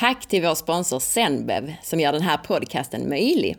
[0.00, 3.56] Tack till vår sponsor Zenbev som gör den här podcasten möjlig.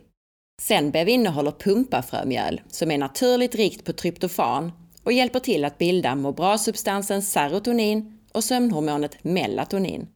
[0.62, 6.32] Zenbev innehåller pumpafrömjöl som är naturligt rikt på tryptofan och hjälper till att bilda må
[6.32, 10.08] bra-substansen serotonin och sömnhormonet melatonin.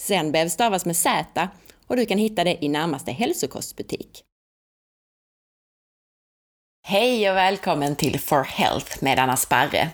[0.00, 1.48] Zenbev stavas med Z
[1.86, 4.24] och du kan hitta det i närmaste hälsokostbutik.
[6.86, 9.90] Hej och välkommen till For Health med Anna Sparre.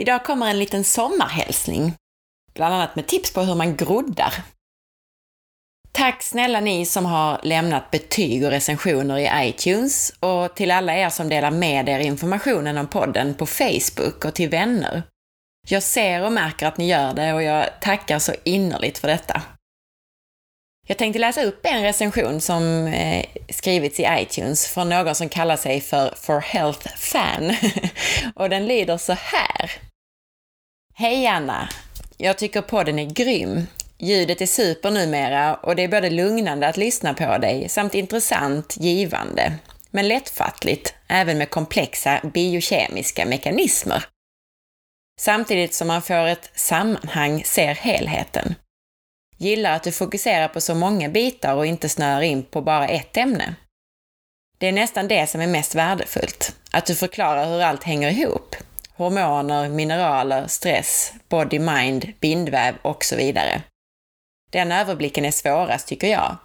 [0.00, 1.92] Idag kommer en liten sommarhälsning,
[2.54, 4.34] bland annat med tips på hur man groddar.
[5.92, 11.08] Tack snälla ni som har lämnat betyg och recensioner i iTunes och till alla er
[11.08, 15.02] som delar med er informationen om podden på Facebook och till vänner.
[15.68, 19.42] Jag ser och märker att ni gör det och jag tackar så innerligt för detta.
[20.86, 25.56] Jag tänkte läsa upp en recension som eh, skrivits i iTunes från någon som kallar
[25.56, 27.56] sig för For Health Fan.
[28.34, 29.70] och den lyder så här.
[30.94, 31.68] Hej Anna!
[32.16, 33.66] Jag tycker podden är grym.
[34.00, 38.76] Ljudet är super numera och det är både lugnande att lyssna på dig samt intressant,
[38.76, 39.52] givande.
[39.90, 44.04] Men lättfattligt, även med komplexa biokemiska mekanismer.
[45.20, 48.54] Samtidigt som man får ett sammanhang, ser helheten.
[49.36, 53.16] Gillar att du fokuserar på så många bitar och inte snör in på bara ett
[53.16, 53.54] ämne.
[54.58, 58.56] Det är nästan det som är mest värdefullt, att du förklarar hur allt hänger ihop.
[58.94, 63.62] Hormoner, mineraler, stress, body, mind, bindväv och så vidare.
[64.50, 66.36] Den överblicken är svårast tycker jag.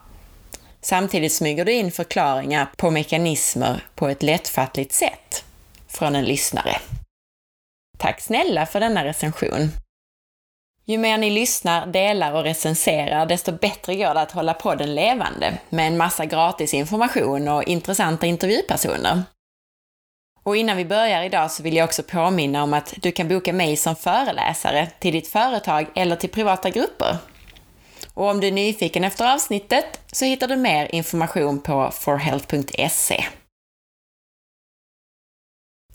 [0.81, 5.45] Samtidigt smyger du in förklaringar på mekanismer på ett lättfattligt sätt
[5.87, 6.75] från en lyssnare.
[7.97, 9.71] Tack snälla för denna recension!
[10.85, 15.57] Ju mer ni lyssnar, delar och recenserar, desto bättre går det att hålla podden levande
[15.69, 19.23] med en massa gratis information och intressanta intervjupersoner.
[20.43, 23.53] Och innan vi börjar idag så vill jag också påminna om att du kan boka
[23.53, 27.17] mig som föreläsare till ditt företag eller till privata grupper.
[28.13, 33.25] Och om du är nyfiken efter avsnittet så hittar du mer information på forhealth.se.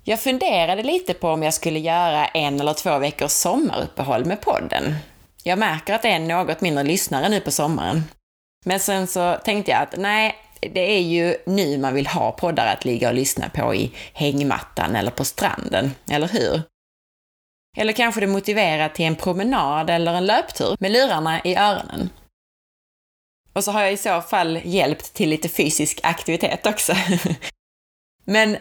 [0.04, 4.94] Jag funderade lite på om jag skulle göra en eller två veckors sommaruppehåll med podden.
[5.42, 8.04] Jag märker att det är något mindre lyssnare nu på sommaren.
[8.64, 12.66] Men sen så tänkte jag att nej, det är ju nu man vill ha poddar
[12.66, 16.62] att ligga och lyssna på i hängmattan eller på stranden, eller hur?
[17.78, 22.10] Eller kanske det motiverar till en promenad eller en löptur med lurarna i öronen.
[23.52, 26.92] Och så har jag i så fall hjälpt till lite fysisk aktivitet också.
[28.24, 28.56] Men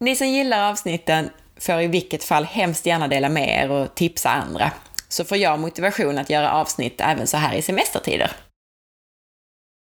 [0.00, 1.30] ni som gillar avsnitten
[1.60, 4.72] får i vilket fall hemskt gärna dela med er och tipsa andra.
[5.08, 8.32] Så får jag motivation att göra avsnitt även så här i semestertider.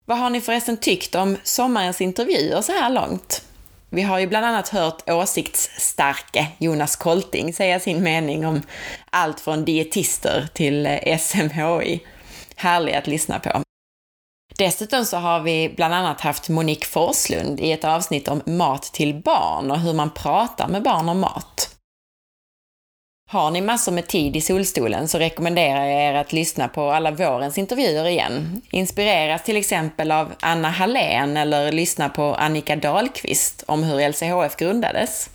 [0.05, 3.46] Vad har ni förresten tyckt om sommarens intervjuer så här långt?
[3.91, 8.63] Vi har ju bland annat hört åsiktsstarke Jonas Kolting säga sin mening om
[9.11, 12.01] allt från dietister till eh, SMHI.
[12.57, 13.63] Härlig att lyssna på.
[14.59, 19.15] Dessutom så har vi bland annat haft Monique Forslund i ett avsnitt om mat till
[19.15, 21.76] barn och hur man pratar med barn om mat.
[23.31, 27.11] Har ni massor med tid i solstolen så rekommenderar jag er att lyssna på alla
[27.11, 28.63] vårens intervjuer igen.
[28.71, 35.31] Inspireras till exempel av Anna Hallén eller lyssna på Annika Dahlqvist om hur LCHF grundades.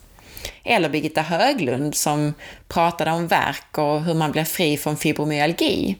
[0.63, 2.33] Eller Birgitta Höglund som
[2.67, 5.97] pratade om verk och hur man blir fri från fibromyalgi.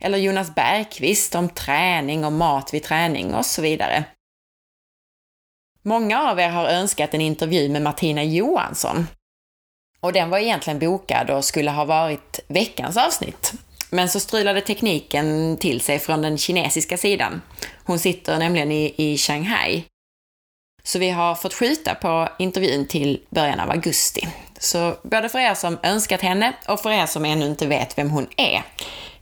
[0.00, 4.04] Eller Jonas Bergqvist om träning och mat vid träning och så vidare.
[5.82, 9.06] Många av er har önskat en intervju med Martina Johansson.
[10.00, 13.52] Och den var egentligen bokad och skulle ha varit veckans avsnitt.
[13.90, 17.42] Men så strulade tekniken till sig från den kinesiska sidan.
[17.84, 19.84] Hon sitter nämligen i, i Shanghai.
[20.82, 24.28] Så vi har fått skjuta på intervjun till början av augusti.
[24.58, 28.10] Så både för er som önskat henne och för er som ännu inte vet vem
[28.10, 28.62] hon är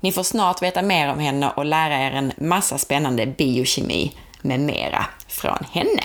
[0.01, 4.13] ni får snart veta mer om henne och lära er en massa spännande biokemi
[4.43, 6.03] med mera från henne.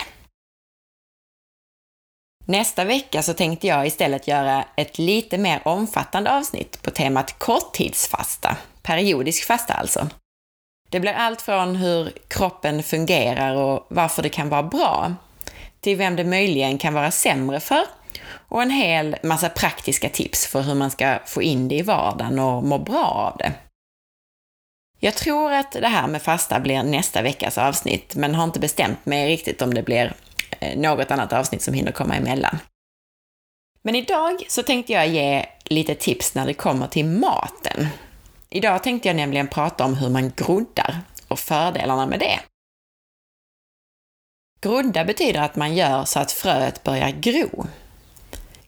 [2.45, 8.57] Nästa vecka så tänkte jag istället göra ett lite mer omfattande avsnitt på temat korttidsfasta,
[8.81, 10.07] periodisk fasta alltså.
[10.89, 15.13] Det blir allt från hur kroppen fungerar och varför det kan vara bra,
[15.79, 17.83] till vem det möjligen kan vara sämre för
[18.25, 22.39] och en hel massa praktiska tips för hur man ska få in det i vardagen
[22.39, 23.53] och må bra av det.
[24.99, 29.05] Jag tror att det här med fasta blir nästa veckas avsnitt, men har inte bestämt
[29.05, 30.13] mig riktigt om det blir
[30.63, 32.59] Eh, något annat avsnitt som hinner komma emellan.
[33.81, 37.87] Men idag så tänkte jag ge lite tips när det kommer till maten.
[38.49, 42.39] Idag tänkte jag nämligen prata om hur man groddar och fördelarna med det.
[44.61, 47.67] Grodda betyder att man gör så att fröet börjar gro.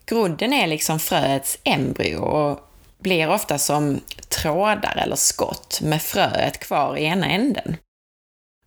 [0.06, 2.60] Grodden är liksom fröets embryo och
[2.98, 7.78] blir ofta som trådar eller skott med fröet kvar i ena änden.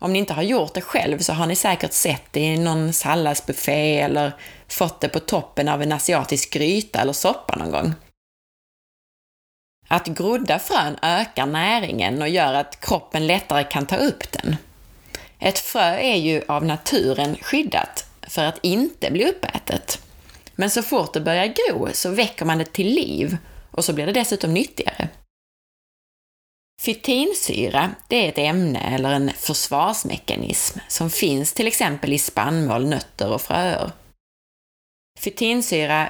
[0.00, 2.92] Om ni inte har gjort det själv så har ni säkert sett det i någon
[2.92, 4.32] salladsbuffé eller
[4.68, 7.94] fått det på toppen av en asiatisk gryta eller soppa någon gång.
[9.88, 14.56] Att grodda frön ökar näringen och gör att kroppen lättare kan ta upp den.
[15.38, 20.02] Ett frö är ju av naturen skyddat för att inte bli uppätet.
[20.54, 23.36] Men så fort det börjar gro så väcker man det till liv
[23.70, 25.08] och så blir det dessutom nyttigare.
[26.80, 33.32] Fytinsyra, det är ett ämne eller en försvarsmekanism som finns till exempel i spannmål, nötter
[33.32, 33.90] och fröer.
[35.18, 36.08] Fytinsyra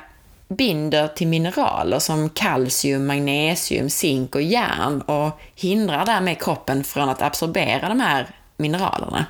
[0.49, 7.23] binder till mineraler som kalcium, magnesium, zink och järn och hindrar därmed kroppen från att
[7.23, 8.27] absorbera de här
[8.57, 9.27] mineralerna.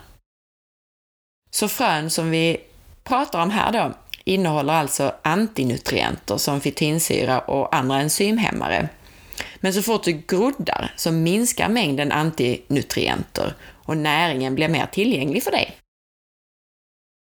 [1.50, 2.56] Så frön som vi
[3.04, 3.92] pratar om här då
[4.24, 8.88] innehåller alltså antinutrienter som fytinsyra och andra enzymhämmare.
[9.56, 13.54] Men så fort du groddar så minskar mängden antinutrienter
[13.84, 15.76] och näringen blir mer tillgänglig för dig.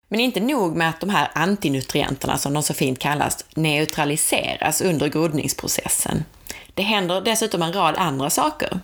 [0.07, 5.07] Men inte nog med att de här antinutrienterna, som de så fint kallas, neutraliseras under
[5.07, 6.25] groddningsprocessen.
[6.74, 8.80] Det händer dessutom en rad andra saker.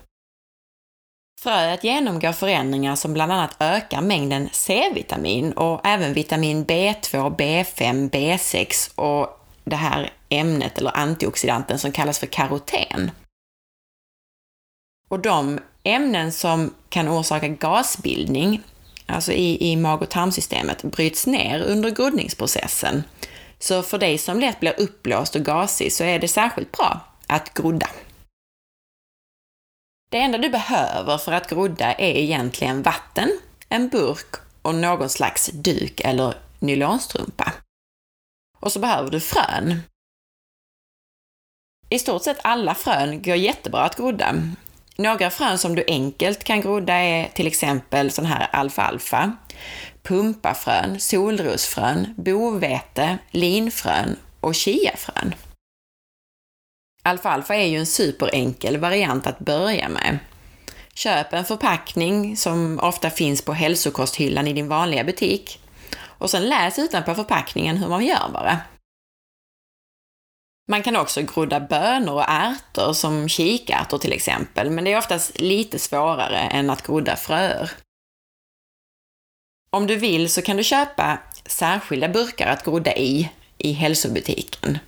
[1.41, 8.95] Fröet genomgår förändringar som bland annat ökar mängden C-vitamin och även vitamin B2, B5, B6
[8.95, 13.11] och det här ämnet eller antioxidanten som kallas för karoten.
[15.09, 18.61] Och de ämnen som kan orsaka gasbildning,
[19.05, 23.03] alltså i, i mag och tarmsystemet, bryts ner under groddningsprocessen.
[23.59, 27.53] Så för dig som lätt blir uppblåst och gasig så är det särskilt bra att
[27.53, 27.89] grodda.
[30.11, 33.39] Det enda du behöver för att grodda är egentligen vatten,
[33.69, 37.53] en burk och någon slags duk eller nylonstrumpa.
[38.65, 39.81] Och så behöver du frön.
[41.89, 44.35] I stort sett alla frön går jättebra att grodda.
[44.95, 49.31] Några frön som du enkelt kan grodda är till exempel sån här alfalfa,
[50.03, 55.35] pumpafrön, solrosfrön, bovete, linfrön och chiafrön.
[57.03, 60.19] Alfalfa är ju en superenkel variant att börja med.
[60.93, 65.59] Köp en förpackning som ofta finns på hälsokosthyllan i din vanliga butik
[66.17, 68.59] och sen läs utanpå förpackningen hur man gör bara.
[70.67, 75.39] Man kan också grodda bönor och ärtor som kikärtor till exempel, men det är oftast
[75.39, 77.71] lite svårare än att grodda fröer.
[79.69, 84.79] Om du vill så kan du köpa särskilda burkar att grodda i, i hälsobutiken.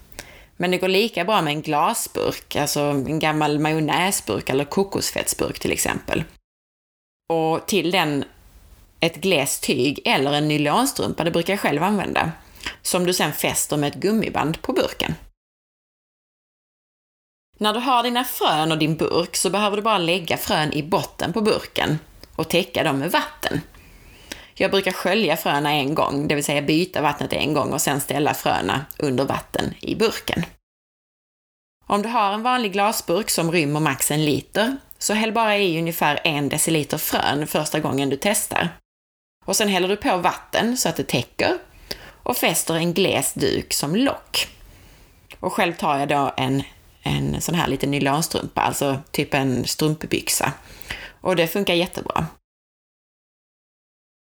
[0.58, 5.72] Men det går lika bra med en glasburk, alltså en gammal majonnäsburk eller kokosfettsburk till
[5.72, 6.24] exempel.
[7.30, 8.26] Och till den
[9.00, 12.32] ett glest tyg eller en nylonstrumpa, det brukar jag själv använda,
[12.82, 15.16] som du sedan fäster med ett gummiband på burken.
[17.60, 20.84] När du har dina frön och din burk så behöver du bara lägga frön i
[20.84, 22.00] botten på burken
[22.36, 23.62] och täcka dem med vatten.
[24.54, 28.02] Jag brukar skölja fröna en gång, det vill säga byta vattnet en gång och sedan
[28.02, 30.46] ställa fröna under vatten i burken.
[31.86, 35.80] Om du har en vanlig glasburk som rymmer max en liter, så häll bara i
[35.80, 38.70] ungefär en deciliter frön första gången du testar.
[39.48, 41.58] Och sen häller du på vatten så att det täcker
[42.24, 44.48] och fäster en gles duk som lock.
[45.40, 46.64] Och själv tar jag då en,
[47.04, 50.54] en sån här liten nylonstrumpa, alltså typ en strumpbyxa.
[51.22, 52.26] Och det funkar jättebra.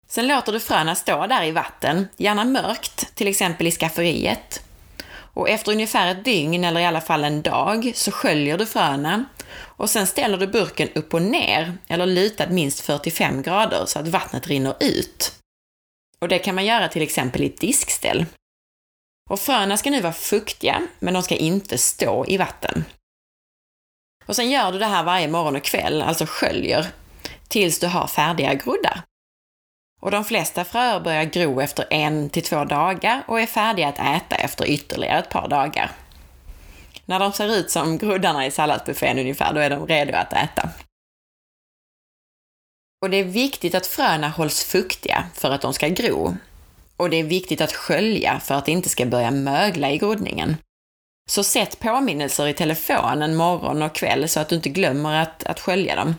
[0.07, 4.63] Sen låter du fröna stå där i vatten, gärna mörkt, till exempel i skafferiet.
[5.33, 9.25] Och efter ungefär ett dygn, eller i alla fall en dag, så sköljer du fröna
[9.79, 14.07] och sen ställer du burken upp och ner, eller lutad minst 45 grader, så att
[14.07, 15.35] vattnet rinner ut.
[16.19, 18.25] Och det kan man göra till exempel i ett diskställ.
[19.29, 22.85] Och fröna ska nu vara fuktiga, men de ska inte stå i vatten.
[24.25, 26.87] Och sen gör du det här varje morgon och kväll, alltså sköljer,
[27.47, 29.01] tills du har färdiga groddar.
[29.99, 33.99] Och de flesta fröer börjar gro efter en till två dagar och är färdiga att
[33.99, 35.91] äta efter ytterligare ett par dagar.
[37.05, 40.69] När de ser ut som groddarna i salladsbuffén ungefär, då är de redo att äta.
[43.01, 46.37] Och det är viktigt att fröna hålls fuktiga för att de ska gro.
[46.97, 50.57] Och det är viktigt att skölja för att det inte ska börja mögla i groddningen.
[51.29, 55.59] Så sätt påminnelser i telefonen morgon och kväll så att du inte glömmer att, att
[55.59, 56.15] skölja dem.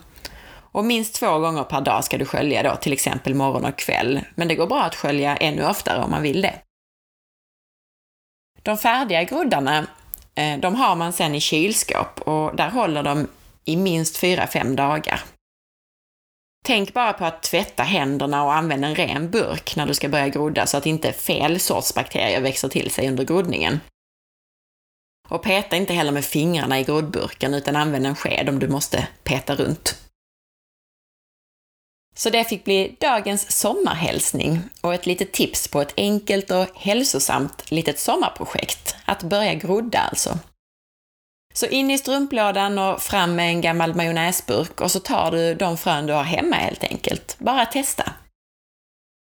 [0.73, 4.21] Och minst två gånger per dag ska du skölja då, till exempel morgon och kväll.
[4.35, 6.55] Men det går bra att skölja ännu oftare om man vill det.
[8.63, 9.87] De färdiga groddarna,
[10.35, 13.29] eh, de har man sen i kylskåp och där håller de
[13.65, 15.21] i minst 4-5 dagar.
[16.65, 20.29] Tänk bara på att tvätta händerna och använda en ren burk när du ska börja
[20.29, 23.81] grodda så att inte fel sorts bakterier växer till sig under groddningen.
[25.29, 29.09] Och peta inte heller med fingrarna i groddburken utan använd en sked om du måste
[29.25, 30.10] peta runt.
[32.21, 37.71] Så det fick bli dagens sommarhälsning och ett litet tips på ett enkelt och hälsosamt
[37.71, 38.97] litet sommarprojekt.
[39.05, 40.39] Att börja grodda alltså.
[41.55, 45.77] Så in i strumplådan och fram med en gammal majonnäsburk och så tar du de
[45.77, 47.37] frön du har hemma helt enkelt.
[47.39, 48.13] Bara testa.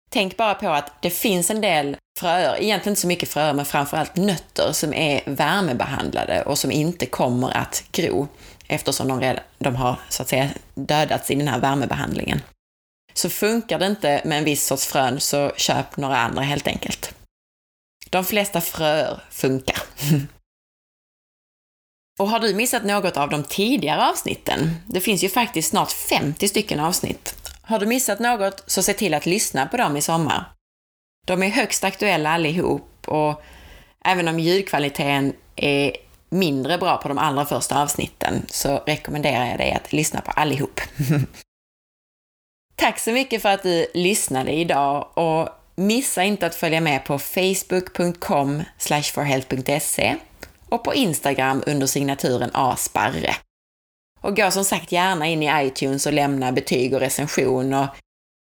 [0.09, 3.65] Tänk bara på att det finns en del fröer, egentligen inte så mycket fröer, men
[3.65, 8.27] framförallt nötter som är värmebehandlade och som inte kommer att gro
[8.67, 12.41] eftersom de, redan, de har så att säga dödats i den här värmebehandlingen.
[13.13, 17.13] Så funkar det inte med en viss sorts frön så köp några andra helt enkelt.
[18.09, 19.77] De flesta fröer funkar.
[22.19, 24.75] Och har du missat något av de tidigare avsnitten?
[24.87, 27.35] Det finns ju faktiskt snart 50 stycken avsnitt.
[27.61, 30.45] Har du missat något så se till att lyssna på dem i sommar.
[31.27, 33.43] De är högst aktuella allihop och
[34.05, 35.95] även om ljudkvaliteten är
[36.29, 40.81] mindre bra på de allra första avsnitten så rekommenderar jag dig att lyssna på allihop.
[42.81, 47.19] Tack så mycket för att du lyssnade idag och missa inte att följa med på
[47.19, 48.63] facebook.com
[49.13, 50.15] forhealth.se
[50.69, 53.35] och på Instagram under signaturen asparre.
[54.21, 57.87] Och gå som sagt gärna in i iTunes och lämna betyg och recension och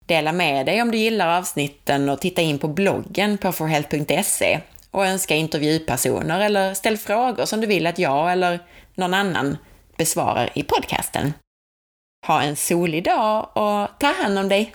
[0.05, 4.59] dela med dig om du gillar avsnitten och titta in på bloggen på forhealth.se
[4.91, 8.59] och önska intervjupersoner eller ställ frågor som du vill att jag eller
[8.95, 9.57] någon annan
[9.97, 11.33] besvarar i podcasten.
[12.27, 14.73] Ha en solig dag och ta hand om dig!